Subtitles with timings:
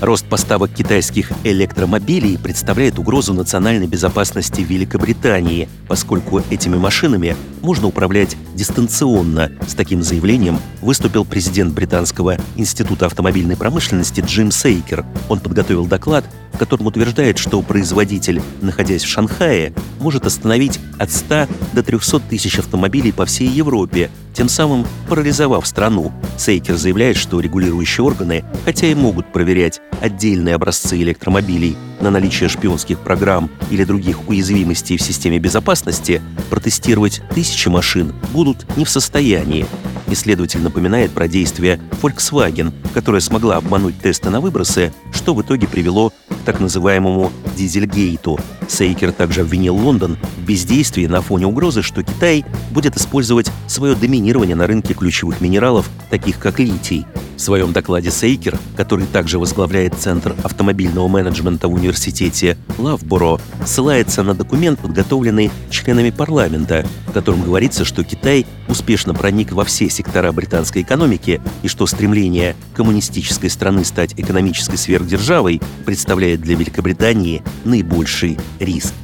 [0.00, 9.50] Рост поставок китайских электромобилей представляет угрозу национальной безопасности Великобритании, поскольку этими машинами можно управлять дистанционно.
[9.66, 15.04] С таким заявлением выступил президент Британского института автомобильной промышленности Джим Сейкер.
[15.28, 21.48] Он подготовил доклад, в котором утверждает, что производитель, находясь в Шанхае, может остановить от 100
[21.72, 26.12] до 300 тысяч автомобилей по всей Европе, тем самым парализовав страну.
[26.36, 33.00] Сейкер заявляет, что регулирующие органы, хотя и могут проверять отдельные образцы электромобилей на наличие шпионских
[33.00, 39.66] программ или других уязвимостей в системе безопасности, протестировать тысячи машин будут не в состоянии.
[40.06, 46.12] Исследователь напоминает про действия Volkswagen, которая смогла обмануть тесты на выбросы, что в итоге привело
[46.48, 48.40] так называемому «дизельгейту».
[48.68, 54.56] Сейкер также обвинил Лондон в бездействии на фоне угрозы, что Китай будет использовать свое доминирование
[54.56, 57.04] на рынке ключевых минералов, таких как литий.
[57.36, 64.34] В своем докладе Сейкер, который также возглавляет Центр автомобильного менеджмента в университете Лавборо, ссылается на
[64.34, 70.82] документ, подготовленный членами парламента, в котором говорится, что Китай успешно проник во все сектора британской
[70.82, 78.94] экономики и что стремление коммунистической страны стать экономической сверхдержавой представляет для Великобритании наибольший риск.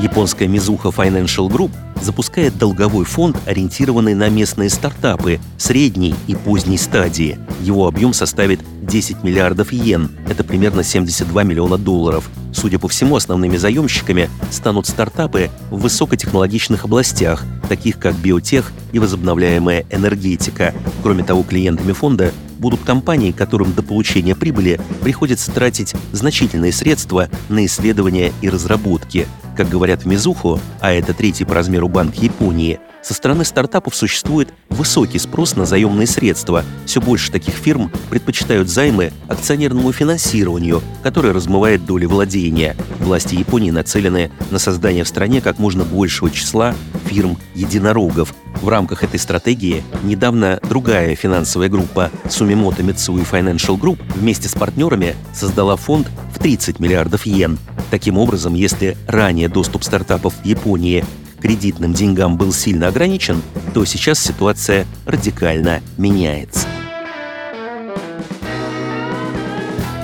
[0.00, 7.38] Японская мизуха Financial Group запускает долговой фонд, ориентированный на местные стартапы средней и поздней стадии.
[7.60, 12.30] Его объем составит 10 миллиардов йен, это примерно 72 миллиона долларов.
[12.52, 19.84] Судя по всему, основными заемщиками станут стартапы в высокотехнологичных областях, таких как биотех и возобновляемая
[19.90, 20.74] энергетика.
[21.02, 27.64] Кроме того, клиентами фонда будут компании, которым до получения прибыли приходится тратить значительные средства на
[27.64, 29.26] исследования и разработки.
[29.56, 34.52] Как говорят в Мизуху, а это третий по размеру банк Японии, со стороны стартапов существует
[34.68, 36.64] высокий спрос на заемные средства.
[36.84, 42.76] Все больше таких фирм предпочитают займы акционерному финансированию, которое размывает доли владения.
[42.98, 46.74] Власти Японии нацелены на создание в стране как можно большего числа
[47.06, 48.34] фирм-единорогов.
[48.60, 55.16] В рамках этой стратегии недавно другая финансовая группа Sumimoto Mitsui Financial Group вместе с партнерами
[55.32, 57.58] создала фонд в 30 миллиардов йен.
[57.90, 61.04] Таким образом, если ранее доступ стартапов в Японии
[61.40, 66.66] кредитным деньгам был сильно ограничен, то сейчас ситуация радикально меняется.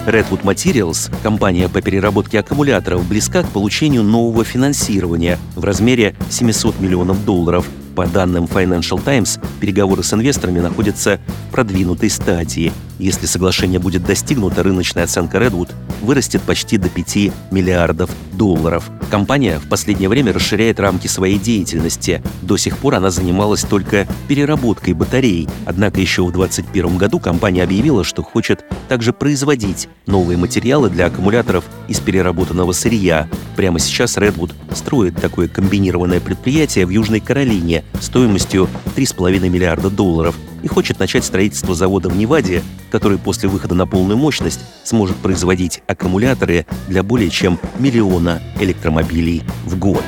[0.06, 7.24] Redwood Materials, компания по переработке аккумуляторов, близка к получению нового финансирования в размере 700 миллионов
[7.24, 7.66] долларов.
[7.96, 11.18] По данным Financial Times, переговоры с инвесторами находятся
[11.48, 12.70] в продвинутой стадии.
[12.98, 15.70] Если соглашение будет достигнуто, рыночная оценка Redwood
[16.02, 18.90] вырастет почти до 5 миллиардов долларов.
[19.10, 22.22] Компания в последнее время расширяет рамки своей деятельности.
[22.42, 25.48] До сих пор она занималась только переработкой батарей.
[25.64, 31.64] Однако еще в 2021 году компания объявила, что хочет также производить новые материалы для аккумуляторов
[31.88, 33.28] из переработанного сырья.
[33.56, 40.68] Прямо сейчас Redwood строит такое комбинированное предприятие в Южной Каролине стоимостью 3,5 миллиарда долларов и
[40.68, 46.66] хочет начать строительство завода в Неваде, который после выхода на полную мощность сможет производить аккумуляторы
[46.88, 50.02] для более чем миллиона электромобилей в год.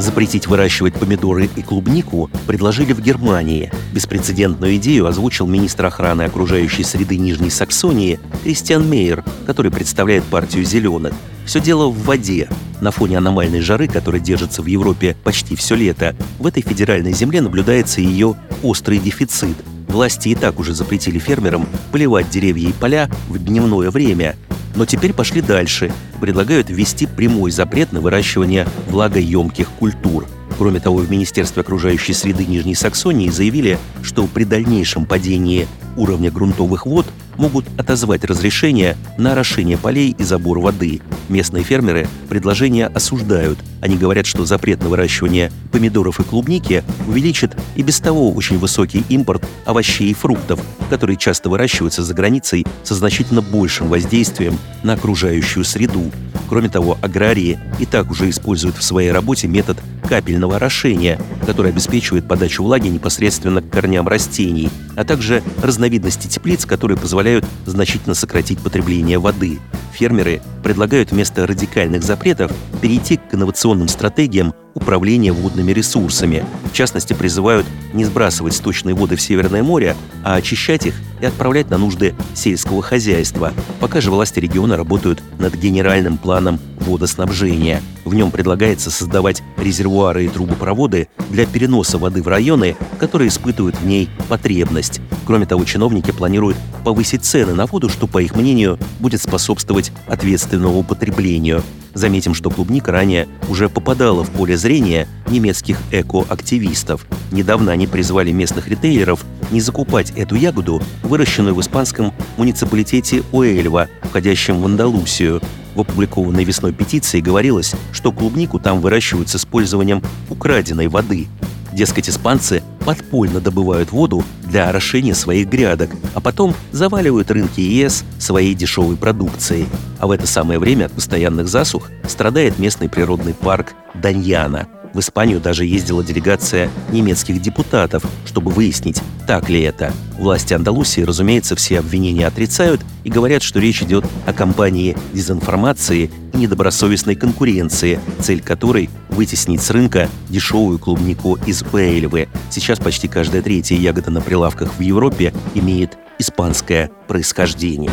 [0.00, 3.70] Запретить выращивать помидоры и клубнику предложили в Германии.
[3.92, 11.12] Беспрецедентную идею озвучил министр охраны окружающей среды Нижней Саксонии Кристиан Мейер, который представляет партию «Зеленых».
[11.44, 12.48] Все дело в воде.
[12.80, 17.42] На фоне аномальной жары, которая держится в Европе почти все лето, в этой федеральной земле
[17.42, 19.58] наблюдается ее острый дефицит.
[19.90, 24.36] Власти и так уже запретили фермерам поливать деревья и поля в дневное время,
[24.76, 25.92] но теперь пошли дальше.
[26.20, 30.28] Предлагают ввести прямой запрет на выращивание влагоемких культур.
[30.58, 35.66] Кроме того, в Министерстве окружающей среды Нижней Саксонии заявили, что при дальнейшем падении
[36.00, 37.06] уровня грунтовых вод
[37.36, 41.00] могут отозвать разрешение на орошение полей и забор воды.
[41.28, 43.58] Местные фермеры предложение осуждают.
[43.80, 49.04] Они говорят, что запрет на выращивание помидоров и клубники увеличит и без того очень высокий
[49.08, 55.64] импорт овощей и фруктов, которые часто выращиваются за границей со значительно большим воздействием на окружающую
[55.64, 56.10] среду.
[56.48, 62.26] Кроме того, аграрии и так уже используют в своей работе метод капельного орошения, который обеспечивает
[62.26, 65.44] подачу влаги непосредственно к корням растений, а также
[65.90, 69.58] разновидности теплиц, которые позволяют значительно сократить потребление воды.
[69.92, 76.44] Фермеры предлагают вместо радикальных запретов перейти к инновационным стратегиям управления водными ресурсами.
[76.70, 81.70] В частности, призывают не сбрасывать сточные воды в Северное море, а очищать их и отправлять
[81.70, 83.52] на нужды сельского хозяйства.
[83.80, 87.82] Пока же власти региона работают над генеральным планом водоснабжения.
[88.04, 93.86] В нем предлагается создавать резервуары и трубопроводы для переноса воды в районы, которые испытывают в
[93.86, 95.00] ней потребность.
[95.26, 100.78] Кроме того, чиновники планируют повысить цены на воду, что, по их мнению, будет способствовать ответственному
[100.78, 101.62] употреблению.
[101.94, 107.06] Заметим, что клубника ранее уже попадала в поле зрения немецких экоактивистов.
[107.32, 114.62] Недавно они призвали местных ритейлеров не закупать эту ягоду, выращенную в испанском муниципалитете Уэльва, входящем
[114.62, 115.42] в Андалусию.
[115.74, 121.26] В опубликованной весной петиции говорилось, что клубнику там выращивают с использованием украденной воды.
[121.72, 128.54] Дескать, испанцы подпольно добывают воду для орошения своих грядок, а потом заваливают рынки ЕС своей
[128.54, 129.66] дешевой продукцией.
[129.98, 135.40] А в это самое время от постоянных засух страдает местный природный парк Даньяна– в Испанию
[135.40, 139.92] даже ездила делегация немецких депутатов, чтобы выяснить, так ли это.
[140.18, 146.36] Власти Андалусии, разумеется, все обвинения отрицают и говорят, что речь идет о кампании дезинформации и
[146.36, 152.28] недобросовестной конкуренции, цель которой– вытеснить с рынка дешевую клубнику из Уэльвы.
[152.50, 157.90] Сейчас почти каждая третья ягода на прилавках в Европе имеет испанское происхождение.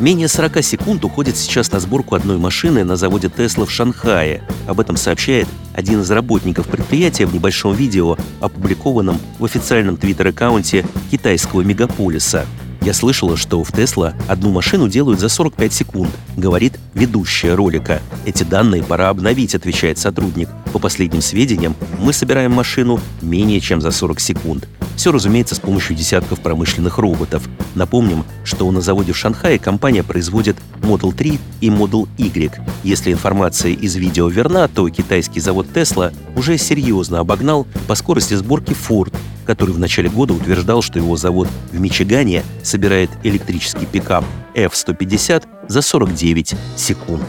[0.00, 4.42] Менее 40 секунд уходит сейчас на сборку одной машины на заводе Тесла в Шанхае.
[4.66, 11.60] Об этом сообщает один из работников предприятия в небольшом видео, опубликованном в официальном твиттер-аккаунте китайского
[11.60, 12.44] мегаполиса.
[12.82, 18.02] Я слышала, что в Тесла одну машину делают за 45 секунд, говорит ведущая ролика.
[18.26, 20.48] Эти данные пора обновить, отвечает сотрудник.
[20.72, 24.68] По последним сведениям, мы собираем машину менее чем за 40 секунд.
[24.96, 27.48] Все, разумеется, с помощью десятков промышленных роботов.
[27.74, 32.60] Напомним, что на заводе в Шанхае компания производит Model 3 и Model Y.
[32.82, 38.72] Если информация из видео верна, то китайский завод Tesla уже серьезно обогнал по скорости сборки
[38.72, 39.14] Ford,
[39.44, 44.24] который в начале года утверждал, что его завод в Мичигане собирает электрический пикап
[44.54, 47.22] F-150 за 49 секунд.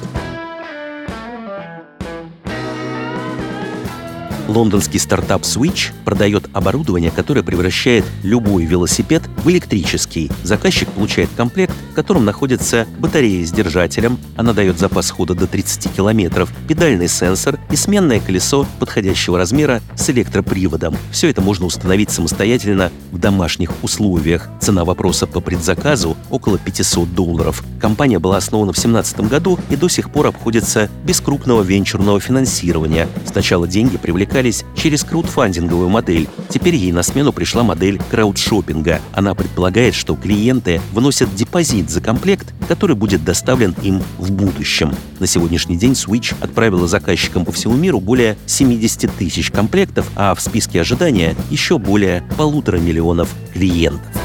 [4.47, 10.31] Лондонский стартап Switch продает оборудование, которое превращает любой велосипед в электрический.
[10.43, 15.93] Заказчик получает комплект, в котором находится батарея с держателем, она дает запас хода до 30
[15.93, 20.95] километров, педальный сенсор и сменное колесо подходящего размера с электроприводом.
[21.11, 24.49] Все это можно установить самостоятельно в домашних условиях.
[24.61, 27.63] Цена вопроса по предзаказу около 500 долларов.
[27.79, 33.07] Компания была основана в 2017 году и до сих пор обходится без крупного венчурного финансирования.
[33.25, 36.27] Сначала деньги привлекали привлекались через краудфандинговую модель.
[36.49, 38.99] Теперь ей на смену пришла модель краудшопинга.
[39.13, 44.91] Она предполагает, что клиенты вносят депозит за комплект, который будет доставлен им в будущем.
[45.19, 50.41] На сегодняшний день Switch отправила заказчикам по всему миру более 70 тысяч комплектов, а в
[50.41, 54.24] списке ожидания еще более полутора миллионов клиентов.